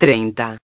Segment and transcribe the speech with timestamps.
[0.00, 0.58] 30.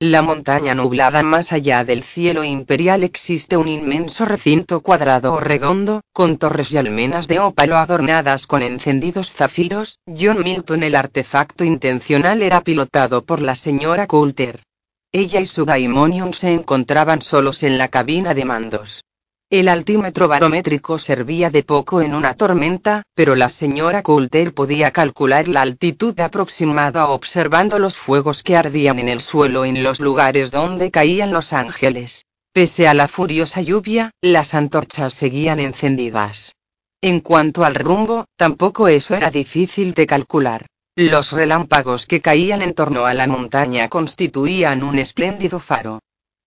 [0.00, 6.00] La montaña nublada más allá del cielo imperial existe un inmenso recinto cuadrado o redondo,
[6.12, 10.00] con torres y almenas de ópalo adornadas con encendidos zafiros.
[10.08, 14.64] John Milton el artefacto intencional era pilotado por la señora Coulter.
[15.12, 19.04] Ella y su daimonium se encontraban solos en la cabina de mandos.
[19.52, 25.46] El altímetro barométrico servía de poco en una tormenta, pero la señora Coulter podía calcular
[25.46, 30.90] la altitud aproximada observando los fuegos que ardían en el suelo en los lugares donde
[30.90, 32.24] caían los ángeles.
[32.54, 36.54] Pese a la furiosa lluvia, las antorchas seguían encendidas.
[37.02, 40.64] En cuanto al rumbo, tampoco eso era difícil de calcular.
[40.96, 46.00] Los relámpagos que caían en torno a la montaña constituían un espléndido faro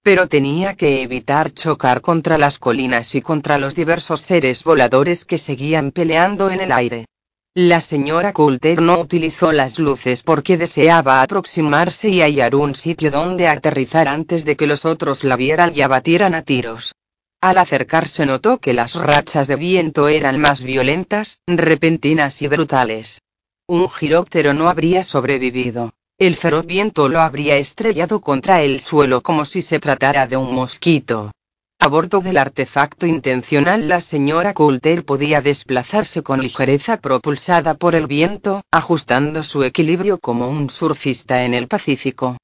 [0.06, 5.40] pero tenía que evitar chocar contra las colinas y contra los diversos seres voladores que
[5.40, 7.08] seguían peleando en el aire.
[7.56, 13.48] La señora Coulter no utilizó las luces porque deseaba aproximarse y hallar un sitio donde
[13.48, 16.94] aterrizar antes de que los otros la vieran y abatieran a tiros.
[17.42, 23.24] Al acercarse notó que las rachas de viento eran más violentas, repentinas y brutales.
[23.66, 25.94] Un giróptero no habría sobrevivido.
[26.18, 30.56] El feroz viento lo habría estrellado contra el suelo como si se tratara de un
[30.56, 31.32] mosquito.
[31.78, 38.08] A bordo del artefacto intencional la señora Coulter podía desplazarse con ligereza propulsada por el
[38.08, 42.38] viento, ajustando su equilibrio como un surfista en el Pacífico.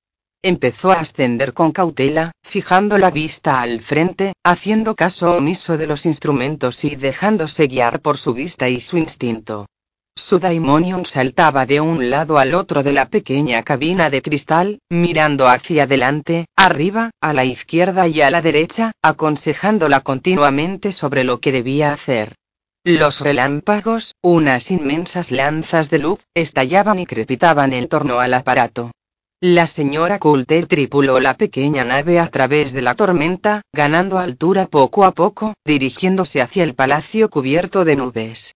[0.44, 6.06] Empezó a ascender con cautela, fijando la vista al frente, haciendo caso omiso de los
[6.06, 9.68] instrumentos y dejándose guiar por su vista y su instinto.
[10.18, 15.48] Su daimonium saltaba de un lado al otro de la pequeña cabina de cristal, mirando
[15.48, 21.52] hacia adelante, arriba, a la izquierda y a la derecha, aconsejándola continuamente sobre lo que
[21.52, 22.36] debía hacer.
[22.84, 28.92] Los relámpagos, unas inmensas lanzas de luz, estallaban y crepitaban en torno al aparato.
[29.40, 35.06] La señora Coulter tripuló la pequeña nave a través de la tormenta, ganando altura poco
[35.06, 38.54] a poco, dirigiéndose hacia el palacio cubierto de nubes.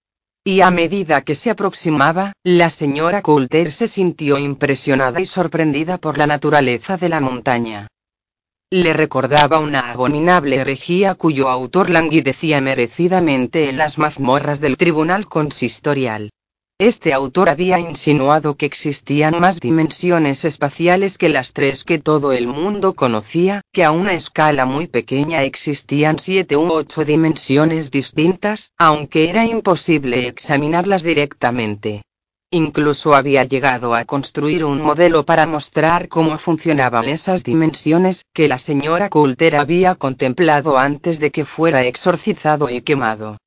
[0.48, 6.20] Y a medida que se aproximaba, la señora Coulter se sintió impresionada y sorprendida por
[6.20, 7.88] la naturaleza de la montaña.
[8.70, 16.30] Le recordaba una abominable herejía cuyo autor languidecía merecidamente en las mazmorras del tribunal consistorial.
[16.78, 22.48] Este autor había insinuado que existían más dimensiones espaciales que las tres que todo el
[22.48, 29.30] mundo conocía, que a una escala muy pequeña existían siete u ocho dimensiones distintas, aunque
[29.30, 32.02] era imposible examinarlas directamente.
[32.52, 38.58] Incluso había llegado a construir un modelo para mostrar cómo funcionaban esas dimensiones, que la
[38.58, 43.38] señora Coulter había contemplado antes de que fuera exorcizado y quemado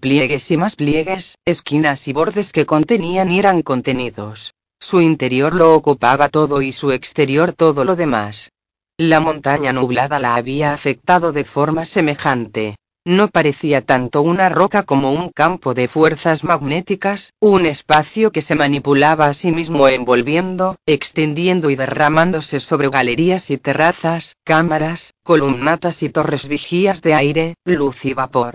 [0.00, 4.52] pliegues y más pliegues, esquinas y bordes que contenían y eran contenidos.
[4.80, 8.50] Su interior lo ocupaba todo y su exterior todo lo demás.
[8.98, 12.76] La montaña nublada la había afectado de forma semejante.
[13.06, 18.54] No parecía tanto una roca como un campo de fuerzas magnéticas, un espacio que se
[18.54, 26.08] manipulaba a sí mismo envolviendo, extendiendo y derramándose sobre galerías y terrazas, cámaras, columnatas y
[26.08, 28.54] torres vigías de aire, luz y vapor.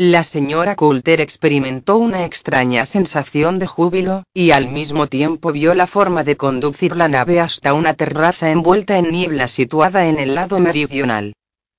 [0.00, 5.88] La señora Coulter experimentó una extraña sensación de júbilo, y al mismo tiempo vio la
[5.88, 10.60] forma de conducir la nave hasta una terraza envuelta en niebla situada en el lado
[10.60, 11.32] meridional.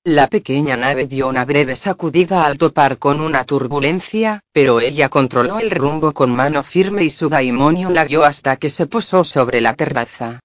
[0.04, 5.58] La pequeña nave dio una breve sacudida al topar con una turbulencia, pero ella controló
[5.58, 9.62] el rumbo con mano firme y su daimonio la guió hasta que se posó sobre
[9.62, 10.40] la terraza.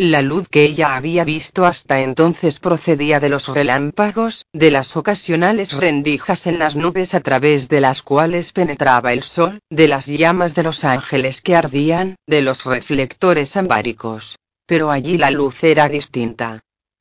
[0.00, 5.72] La luz que ella había visto hasta entonces procedía de los relámpagos, de las ocasionales
[5.72, 10.54] rendijas en las nubes a través de las cuales penetraba el sol, de las llamas
[10.54, 14.38] de los ángeles que ardían, de los reflectores ambáricos.
[14.66, 16.60] Pero allí la luz era distinta.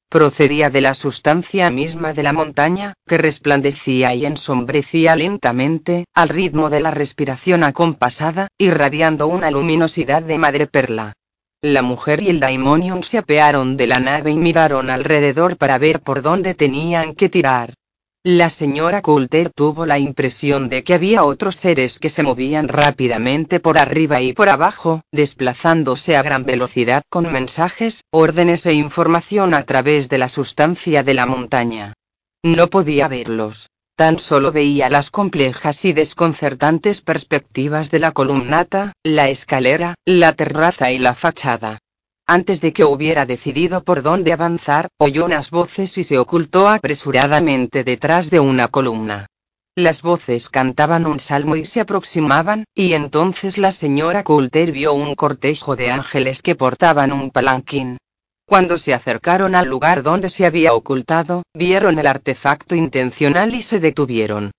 [0.09, 6.71] Procedía de la sustancia misma de la montaña, que resplandecía y ensombrecía lentamente, al ritmo
[6.71, 11.13] de la respiración acompasada, irradiando una luminosidad de madreperla.
[11.63, 16.01] La mujer y el daimonium se apearon de la nave y miraron alrededor para ver
[16.01, 17.73] por dónde tenían que tirar.
[18.23, 23.59] La señora Coulter tuvo la impresión de que había otros seres que se movían rápidamente
[23.59, 29.63] por arriba y por abajo, desplazándose a gran velocidad con mensajes, órdenes e información a
[29.63, 31.93] través de la sustancia de la montaña.
[32.43, 33.69] No podía verlos.
[33.97, 40.91] Tan solo veía las complejas y desconcertantes perspectivas de la columnata, la escalera, la terraza
[40.91, 41.79] y la fachada.
[42.27, 47.83] Antes de que hubiera decidido por dónde avanzar, oyó unas voces y se ocultó apresuradamente
[47.83, 49.25] detrás de una columna.
[49.75, 55.15] Las voces cantaban un salmo y se aproximaban, y entonces la señora Coulter vio un
[55.15, 57.97] cortejo de ángeles que portaban un palanquín.
[58.47, 63.81] Cuando se acercaron al lugar donde se había ocultado, vieron el artefacto intencional y se
[63.81, 64.51] detuvieron.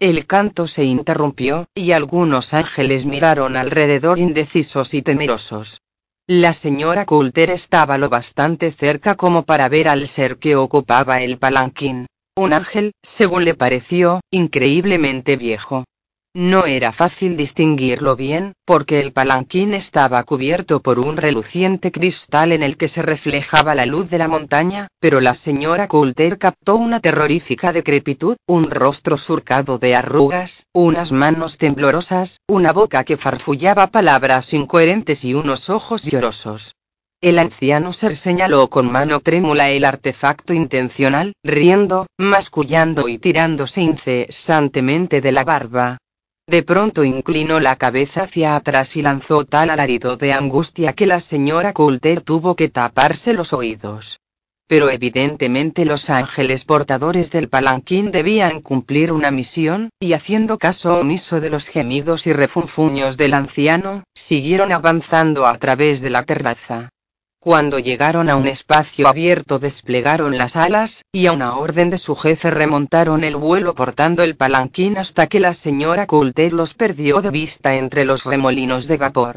[0.00, 5.80] El canto se interrumpió, y algunos ángeles miraron alrededor indecisos y temerosos.
[6.26, 11.38] La señora Coulter estaba lo bastante cerca como para ver al ser que ocupaba el
[11.38, 12.06] palanquín.
[12.34, 15.84] Un ángel, según le pareció, increíblemente viejo.
[16.38, 22.62] No era fácil distinguirlo bien, porque el palanquín estaba cubierto por un reluciente cristal en
[22.62, 27.00] el que se reflejaba la luz de la montaña, pero la señora Coulter captó una
[27.00, 34.52] terrorífica decrepitud, un rostro surcado de arrugas, unas manos temblorosas, una boca que farfullaba palabras
[34.52, 36.74] incoherentes y unos ojos llorosos.
[37.22, 45.22] El anciano ser señaló con mano trémula el artefacto intencional, riendo, mascullando y tirándose incesantemente
[45.22, 45.96] de la barba.
[46.48, 51.18] De pronto inclinó la cabeza hacia atrás y lanzó tal alarido de angustia que la
[51.18, 54.20] señora Coulter tuvo que taparse los oídos.
[54.68, 61.40] Pero evidentemente los ángeles portadores del palanquín debían cumplir una misión, y haciendo caso omiso
[61.40, 66.90] de los gemidos y refunfuños del anciano, siguieron avanzando a través de la terraza.
[67.46, 72.16] Cuando llegaron a un espacio abierto desplegaron las alas, y a una orden de su
[72.16, 77.30] jefe remontaron el vuelo portando el palanquín hasta que la señora Coulter los perdió de
[77.30, 79.36] vista entre los remolinos de vapor.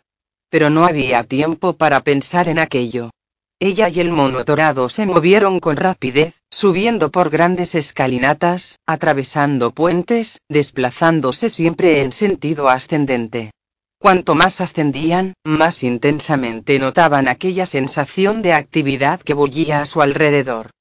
[0.50, 3.12] Pero no había tiempo para pensar en aquello.
[3.60, 10.40] Ella y el mono dorado se movieron con rapidez, subiendo por grandes escalinatas, atravesando puentes,
[10.50, 13.52] desplazándose siempre en sentido ascendente.
[14.00, 20.72] Cuanto más ascendían, más intensamente notaban aquella sensación de actividad que bullía a su alrededor.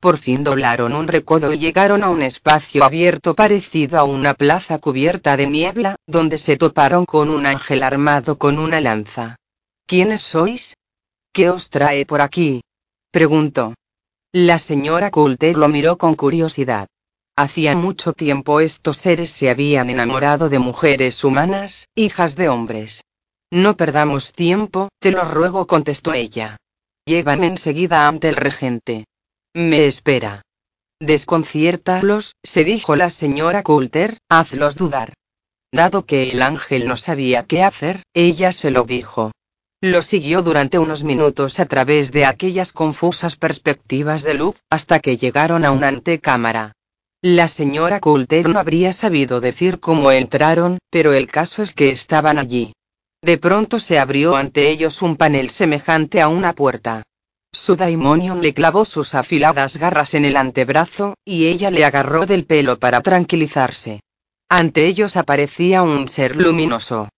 [0.00, 4.78] Por fin doblaron un recodo y llegaron a un espacio abierto parecido a una plaza
[4.78, 9.34] cubierta de niebla, donde se toparon con un ángel armado con una lanza.
[9.84, 10.76] ¿Quiénes sois?
[11.32, 12.60] ¿Qué os trae por aquí?
[13.10, 13.74] preguntó.
[14.32, 16.86] La señora Coulter lo miró con curiosidad.
[17.40, 23.04] Hacía mucho tiempo estos seres se habían enamorado de mujeres humanas, hijas de hombres.
[23.52, 26.56] No perdamos tiempo, te lo ruego, contestó ella.
[27.06, 29.04] Llévame enseguida ante el regente.
[29.54, 30.42] Me espera.
[30.98, 35.14] Desconciértalos, se dijo la señora Coulter, hazlos dudar.
[35.70, 39.30] Dado que el ángel no sabía qué hacer, ella se lo dijo.
[39.80, 45.18] Lo siguió durante unos minutos a través de aquellas confusas perspectivas de luz, hasta que
[45.18, 46.72] llegaron a una antecámara.
[47.22, 52.38] La señora Coulter no habría sabido decir cómo entraron, pero el caso es que estaban
[52.38, 52.74] allí.
[53.20, 57.02] De pronto se abrió ante ellos un panel semejante a una puerta.
[57.52, 62.44] Su daimonion le clavó sus afiladas garras en el antebrazo, y ella le agarró del
[62.44, 63.98] pelo para tranquilizarse.
[64.48, 67.08] Ante ellos aparecía un ser luminoso.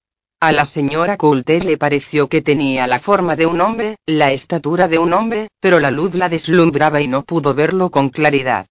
[0.41, 4.89] A la señora Coulter le pareció que tenía la forma de un hombre, la estatura
[4.89, 8.67] de un hombre, pero la luz la deslumbraba y no pudo verlo con claridad.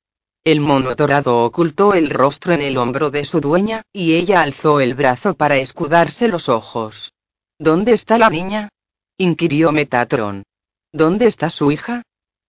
[0.51, 4.79] El mono dorado ocultó el rostro en el hombro de su dueña, y ella alzó
[4.79, 7.13] el brazo para escudarse los ojos.
[7.59, 8.69] ¿Dónde está la niña?
[9.15, 10.41] inquirió Metatron.
[10.91, 12.01] ¿Dónde está su hija?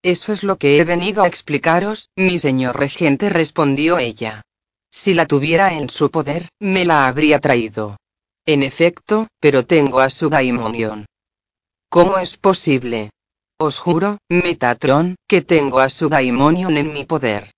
[0.02, 4.40] Eso es lo que he venido a explicaros, mi señor regente, respondió ella.
[4.90, 7.98] Si la tuviera en su poder, me la habría traído.
[8.46, 11.04] En efecto, pero tengo a su daimonion.
[11.90, 13.10] ¿Cómo es posible?
[13.58, 17.52] Os juro, Metatron, que tengo a su daimonion en mi poder.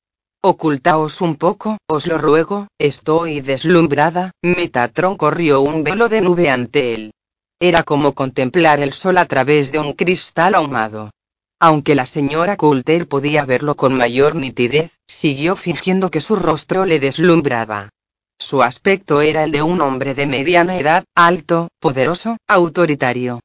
[0.45, 4.33] Ocultaos un poco, os lo ruego, estoy deslumbrada.
[4.43, 7.13] Metatron corrió un velo de nube ante él.
[7.61, 11.13] Era como contemplar el sol a través de un cristal ahumado.
[11.61, 16.99] Aunque la señora Coulter podía verlo con mayor nitidez, siguió fingiendo que su rostro le
[16.99, 17.91] deslumbraba.
[18.37, 23.39] Su aspecto era el de un hombre de mediana edad, alto, poderoso, autoritario.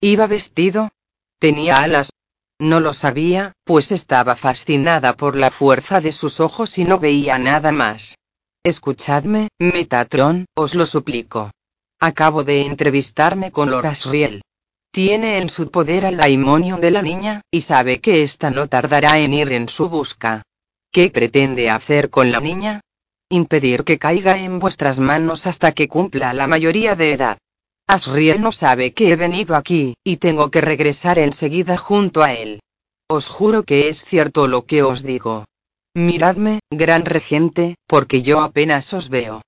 [0.00, 0.90] Iba vestido.
[1.40, 2.10] Tenía alas,
[2.64, 7.38] no lo sabía, pues estaba fascinada por la fuerza de sus ojos y no veía
[7.38, 8.16] nada más.
[8.64, 11.50] Escuchadme, Metatron, os lo suplico.
[12.00, 14.42] Acabo de entrevistarme con Lorasriel.
[14.90, 19.18] Tiene en su poder al daimonio de la niña, y sabe que ésta no tardará
[19.18, 20.42] en ir en su busca.
[20.90, 22.80] ¿Qué pretende hacer con la niña?
[23.28, 27.38] Impedir que caiga en vuestras manos hasta que cumpla la mayoría de edad.
[27.86, 32.60] Asriel no sabe que he venido aquí, y tengo que regresar enseguida junto a él.
[33.08, 35.44] Os juro que es cierto lo que os digo.
[35.94, 39.42] Miradme, gran regente, porque yo apenas os veo.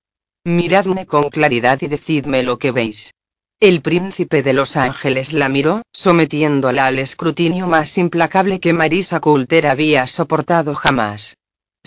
[0.45, 3.11] Miradme con claridad y decidme lo que veis.
[3.59, 9.65] El príncipe de los ángeles la miró, sometiéndola al escrutinio más implacable que Marisa Coulter
[9.65, 11.37] había soportado jamás.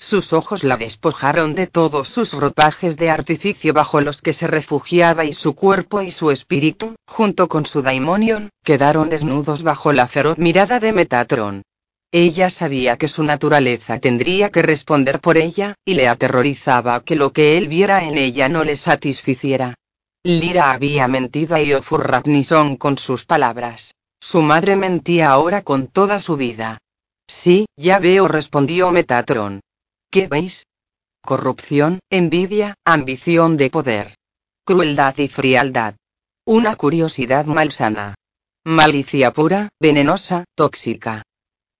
[0.02, 5.26] Sus ojos la despojaron de todos sus ropajes de artificio bajo los que se refugiaba
[5.26, 10.38] y su cuerpo y su espíritu, junto con su daimonion, quedaron desnudos bajo la feroz
[10.38, 11.62] mirada de Metatron.
[12.12, 17.35] Ella sabía que su naturaleza tendría que responder por ella, y le aterrorizaba que lo
[17.35, 19.75] que él viera en ella no le satisficiera.
[20.25, 23.95] Lira había mentido a Iofurrapnison con sus palabras.
[24.19, 26.78] Su madre mentía ahora con toda su vida.
[27.28, 29.61] Sí, ya veo, respondió Metatron.
[30.11, 30.67] ¿Qué veis?
[31.23, 34.17] Corrupción, envidia, ambición de poder.
[34.64, 35.95] Crueldad y frialdad.
[36.45, 38.17] Una curiosidad malsana.
[38.64, 41.23] Malicia pura, venenosa, tóxica.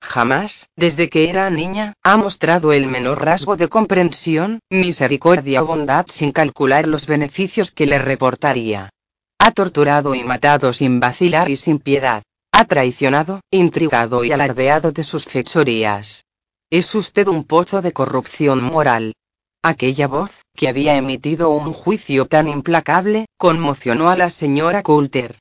[0.01, 6.07] Jamás, desde que era niña, ha mostrado el menor rasgo de comprensión, misericordia o bondad
[6.09, 8.91] sin calcular los beneficios que le reportaría.
[9.39, 12.23] Ha torturado y matado sin vacilar y sin piedad.
[12.53, 16.23] Ha traicionado, intrigado y alardeado de sus fechorías.
[16.71, 19.15] Es usted un pozo de corrupción moral.
[19.62, 25.39] Aquella voz, que había emitido un juicio tan implacable, conmocionó a la señora Coulter.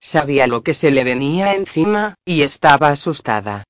[0.00, 3.64] Sabía lo que se le venía encima, y estaba asustada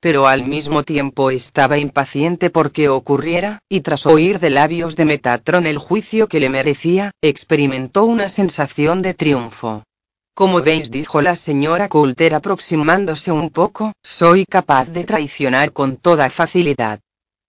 [0.00, 5.66] pero al mismo tiempo estaba impaciente porque ocurriera, y tras oír de labios de Metatron
[5.66, 9.82] el juicio que le merecía, experimentó una sensación de triunfo.
[10.38, 16.30] Como veis, dijo la señora Coulter aproximándose un poco, soy capaz de traicionar con toda
[16.30, 17.00] facilidad.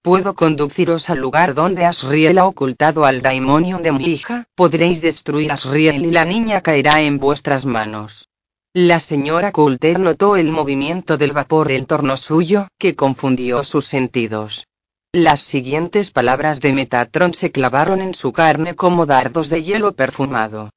[0.02, 5.52] Puedo conduciros al lugar donde Asriel ha ocultado al Daimonion de mi hija, podréis destruir
[5.52, 8.28] Asriel y la niña caerá en vuestras manos.
[8.74, 14.66] La señora Coulter notó el movimiento del vapor en torno suyo, que confundió sus sentidos.
[15.14, 20.72] Las siguientes palabras de Metatron se clavaron en su carne como dardos de hielo perfumado.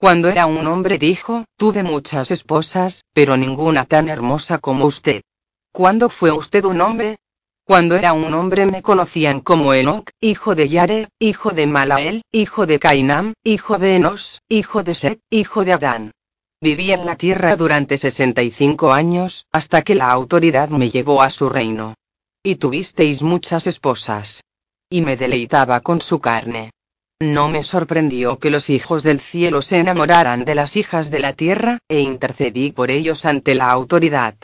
[0.00, 5.22] Cuando era un hombre dijo, tuve muchas esposas, pero ninguna tan hermosa como usted.
[5.72, 7.18] ¿Cuándo fue usted un hombre?
[7.64, 12.64] Cuando era un hombre me conocían como Enoch, hijo de Yare, hijo de Malael, hijo
[12.64, 16.12] de Cainam, hijo de Enos, hijo de Set, hijo de Adán.
[16.60, 21.48] Viví en la tierra durante 65 años, hasta que la autoridad me llevó a su
[21.48, 21.94] reino.
[22.44, 24.44] Y tuvisteis muchas esposas.
[24.88, 26.70] Y me deleitaba con su carne.
[27.20, 31.32] No me sorprendió que los hijos del cielo se enamoraran de las hijas de la
[31.32, 34.36] tierra, e intercedí por ellos ante la autoridad.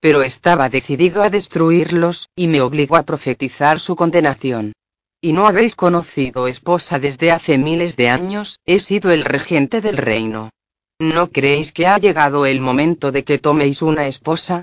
[0.00, 4.72] Pero estaba decidido a destruirlos, y me obligó a profetizar su condenación.
[5.20, 9.98] Y no habéis conocido esposa desde hace miles de años, he sido el regente del
[9.98, 10.50] reino.
[10.98, 14.62] ¿No creéis que ha llegado el momento de que toméis una esposa?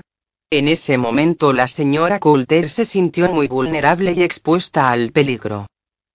[0.50, 5.66] En ese momento la señora Coulter se sintió muy vulnerable y expuesta al peligro.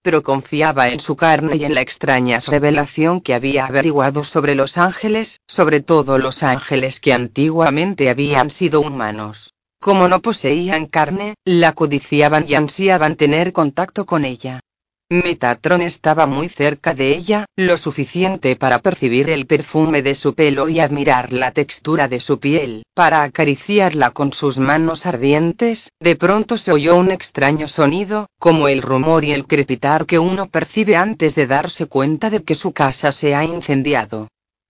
[0.08, 4.78] Pero confiaba en su carne y en la extraña revelación que había averiguado sobre los
[4.78, 9.54] ángeles, sobre todo los ángeles que antiguamente habían sido humanos.
[9.82, 14.62] Como no poseían carne, la codiciaban y ansiaban tener contacto con ella.
[15.10, 20.68] Metatron estaba muy cerca de ella, lo suficiente para percibir el perfume de su pelo
[20.68, 26.58] y admirar la textura de su piel, para acariciarla con sus manos ardientes, de pronto
[26.58, 31.36] se oyó un extraño sonido, como el rumor y el crepitar que uno percibe antes
[31.36, 34.28] de darse cuenta de que su casa se ha incendiado.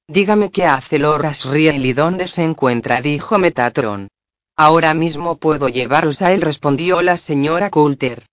[0.07, 4.09] Dígame qué hace Loras Riel y dónde se encuentra, dijo Metatron.
[4.55, 8.23] Ahora mismo puedo llevaros a él, respondió la señora Coulter.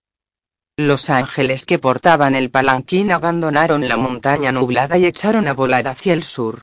[0.77, 6.11] Los ángeles que portaban el palanquín abandonaron la montaña nublada y echaron a volar hacia
[6.11, 6.61] el sur.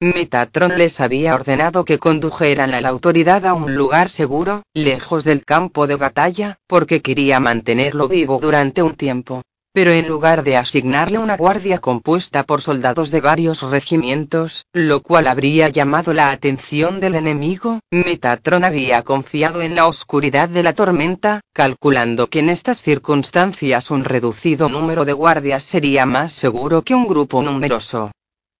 [0.00, 5.46] Metatron les había ordenado que condujeran a la autoridad a un lugar seguro, lejos del
[5.46, 9.42] campo de batalla, porque quería mantenerlo vivo durante un tiempo
[9.74, 15.26] pero en lugar de asignarle una guardia compuesta por soldados de varios regimientos, lo cual
[15.26, 21.40] habría llamado la atención del enemigo, Metatron había confiado en la oscuridad de la tormenta,
[21.52, 27.08] calculando que en estas circunstancias un reducido número de guardias sería más seguro que un
[27.08, 28.12] grupo numeroso.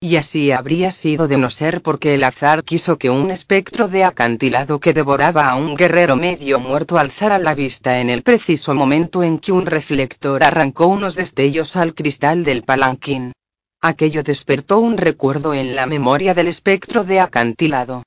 [0.07, 4.05] Y así habría sido de no ser porque el azar quiso que un espectro de
[4.05, 9.23] acantilado que devoraba a un guerrero medio muerto alzara la vista en el preciso momento
[9.23, 13.33] en que un reflector arrancó unos destellos al cristal del palanquín.
[13.81, 18.03] Aquello despertó un recuerdo en la memoria del espectro de acantilado.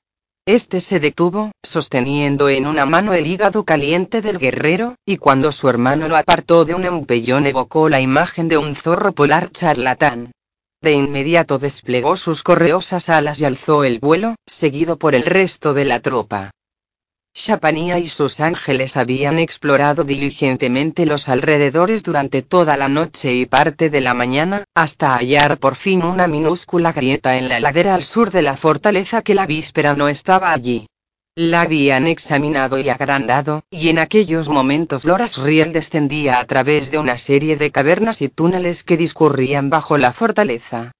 [0.46, 5.68] Este se detuvo, sosteniendo en una mano el hígado caliente del guerrero, y cuando su
[5.68, 10.30] hermano lo apartó de un empellón evocó la imagen de un zorro polar charlatán.
[10.80, 15.84] De inmediato desplegó sus correosas alas y alzó el vuelo, seguido por el resto de
[15.84, 16.52] la tropa.
[17.34, 23.90] Shapanía y sus ángeles habían explorado diligentemente los alrededores durante toda la noche y parte
[23.90, 28.30] de la mañana, hasta hallar por fin una minúscula grieta en la ladera al sur
[28.30, 30.86] de la fortaleza que la víspera no estaba allí.
[31.40, 36.98] La habían examinado y agrandado, y en aquellos momentos Loras Riel descendía a través de
[36.98, 40.90] una serie de cavernas y túneles que discurrían bajo la fortaleza.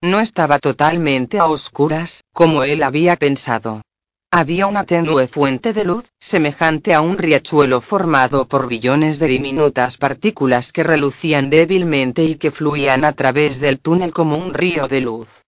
[0.00, 3.82] No estaba totalmente a oscuras, como él había pensado.
[4.30, 9.96] Había una tenue fuente de luz, semejante a un riachuelo formado por billones de diminutas
[9.96, 15.00] partículas que relucían débilmente y que fluían a través del túnel como un río de
[15.00, 15.42] luz.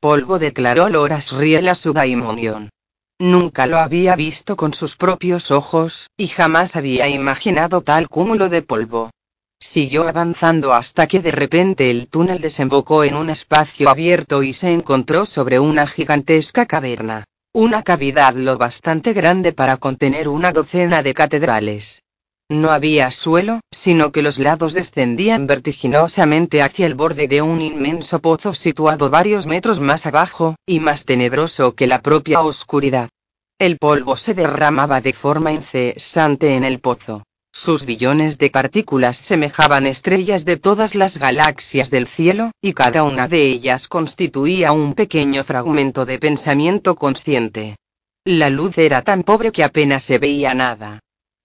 [0.00, 2.68] Polvo declaró Loras Riel a su daimonion.
[3.22, 8.62] Nunca lo había visto con sus propios ojos, y jamás había imaginado tal cúmulo de
[8.62, 9.10] polvo.
[9.60, 14.72] Siguió avanzando hasta que de repente el túnel desembocó en un espacio abierto y se
[14.72, 17.22] encontró sobre una gigantesca caverna.
[17.52, 22.02] Una cavidad lo bastante grande para contener una docena de catedrales.
[22.52, 28.20] No había suelo, sino que los lados descendían vertiginosamente hacia el borde de un inmenso
[28.20, 33.08] pozo situado varios metros más abajo, y más tenebroso que la propia oscuridad.
[33.58, 37.22] El polvo se derramaba de forma incesante en el pozo.
[37.54, 43.28] Sus billones de partículas semejaban estrellas de todas las galaxias del cielo, y cada una
[43.28, 47.76] de ellas constituía un pequeño fragmento de pensamiento consciente.
[48.26, 51.00] La luz era tan pobre que apenas se veía nada.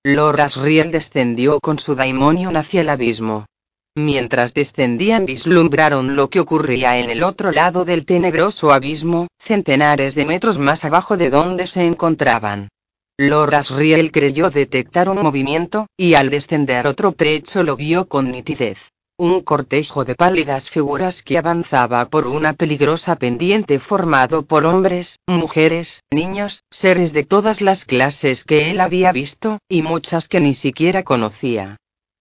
[0.10, 3.46] Loras Riel descendió con su daimonion hacia el abismo.
[3.94, 10.26] Mientras descendían vislumbraron lo que ocurría en el otro lado del tenebroso abismo, centenares de
[10.26, 12.70] metros más abajo de donde se encontraban.
[13.18, 18.94] Loras Riel creyó detectar un movimiento, y al descender otro trecho lo vio con nitidez.
[19.20, 26.04] Un cortejo de pálidas figuras que avanzaba por una peligrosa pendiente formado por hombres, mujeres,
[26.14, 31.02] niños, seres de todas las clases que él había visto, y muchas que ni siquiera
[31.02, 31.78] conocía.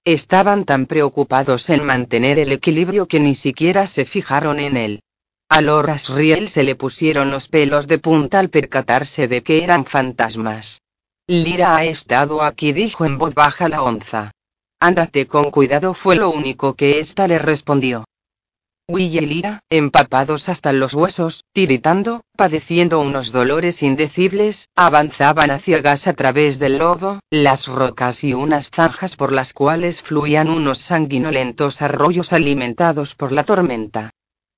[0.07, 5.01] Estaban tan preocupados en mantener el equilibrio que ni siquiera se fijaron en él.
[5.51, 9.85] A Loras Riel se le pusieron los pelos de punta al percatarse de que eran
[9.85, 10.81] fantasmas.
[11.27, 14.31] Lira ha estado aquí, dijo en voz baja la onza.
[14.81, 18.05] Ándate con cuidado, fue lo único que ésta le respondió.
[18.89, 26.07] Will y Lira, empapados hasta los huesos, tiritando, padeciendo unos dolores indecibles, avanzaban hacia gas
[26.07, 31.83] a través del lodo, las rocas y unas zanjas por las cuales fluían unos sanguinolentos
[31.83, 34.11] arroyos alimentados por la tormenta.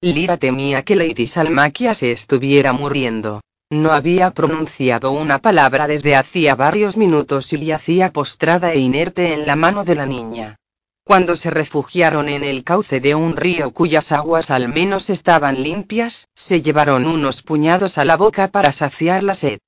[0.02, 3.40] Lira temía que Lady Salmaquia se estuviera muriendo.
[3.70, 9.46] No había pronunciado una palabra desde hacía varios minutos y yacía postrada e inerte en
[9.46, 10.56] la mano de la niña.
[11.04, 16.28] Cuando se refugiaron en el cauce de un río cuyas aguas al menos estaban limpias,
[16.34, 19.58] se llevaron unos puñados a la boca para saciar la sed.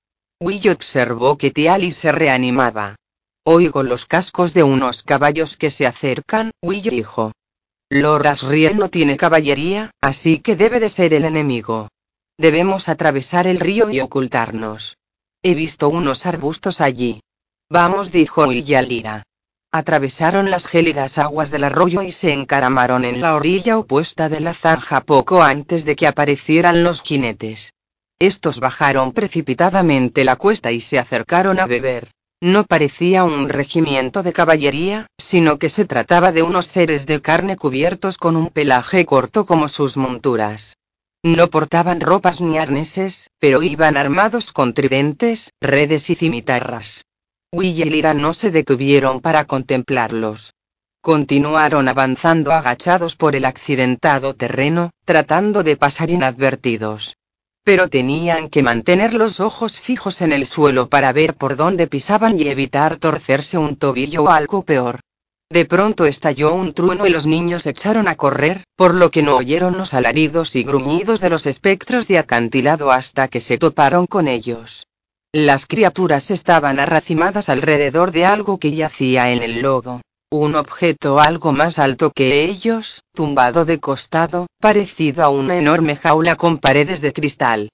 [0.41, 2.97] Will observó que Tiali se reanimaba.
[3.45, 7.33] Oigo los cascos de unos caballos que se acercan, Will dijo.
[7.91, 11.89] Loras Riel no tiene caballería, así que debe de ser el enemigo.
[12.41, 14.97] Debemos atravesar el río y ocultarnos.
[15.43, 17.21] He visto unos arbustos allí.
[17.69, 19.25] Vamos, dijo Lira.
[19.71, 24.55] Atravesaron las gélidas aguas del arroyo y se encaramaron en la orilla opuesta de la
[24.55, 27.75] zanja poco antes de que aparecieran los jinetes.
[28.19, 32.11] Estos bajaron precipitadamente la cuesta y se acercaron a beber.
[32.41, 37.57] No parecía un regimiento de caballería, sino que se trataba de unos seres de carne
[37.57, 40.79] cubiertos con un pelaje corto como sus monturas.
[41.23, 47.05] No portaban ropas ni arneses, pero iban armados con tridentes, redes y cimitarras.
[47.53, 50.55] Will y Lira no se detuvieron para contemplarlos.
[51.03, 57.17] Continuaron avanzando agachados por el accidentado terreno, tratando de pasar inadvertidos.
[57.65, 62.39] Pero tenían que mantener los ojos fijos en el suelo para ver por dónde pisaban
[62.39, 65.01] y evitar torcerse un tobillo o algo peor.
[65.53, 69.37] De pronto estalló un trueno y los niños echaron a correr, por lo que no
[69.37, 74.29] oyeron los alaridos y gruñidos de los espectros de acantilado hasta que se toparon con
[74.29, 74.87] ellos.
[75.33, 80.03] Las criaturas estaban arracimadas alrededor de algo que yacía en el lodo.
[80.31, 86.37] Un objeto algo más alto que ellos, tumbado de costado, parecido a una enorme jaula
[86.37, 87.71] con paredes de cristal.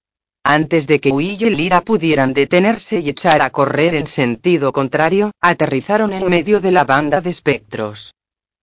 [0.48, 5.32] Antes de que Will y Lira pudieran detenerse y echar a correr en sentido contrario,
[5.40, 8.14] aterrizaron en medio de la banda de espectros.